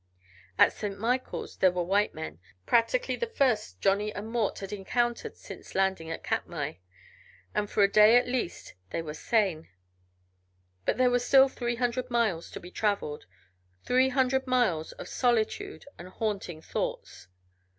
At 0.57 0.73
St. 0.73 0.97
Michaels 0.99 1.57
there 1.57 1.69
were 1.69 1.83
white 1.83 2.15
men, 2.15 2.39
practically 2.65 3.15
the 3.15 3.27
first 3.27 3.79
Johnny 3.81 4.11
and 4.11 4.31
Mort 4.31 4.57
had 4.57 4.73
encountered 4.73 5.37
since 5.37 5.75
landing 5.75 6.09
at 6.09 6.23
Katmai, 6.23 6.77
and 7.53 7.69
for 7.69 7.83
a 7.83 7.87
day 7.87 8.17
at 8.17 8.27
least 8.27 8.73
they 8.89 9.03
were 9.03 9.13
sane. 9.13 9.69
But 10.85 10.97
there 10.97 11.11
were 11.11 11.19
still 11.19 11.47
three 11.49 11.75
hundred 11.75 12.09
miles 12.09 12.49
to 12.49 12.59
be 12.59 12.71
traveled, 12.71 13.27
three 13.85 14.09
hundred 14.09 14.47
miles 14.47 14.91
of 14.93 15.07
solitude 15.07 15.85
and 15.99 16.09
haunting 16.09 16.63
thoughts. 16.63 17.27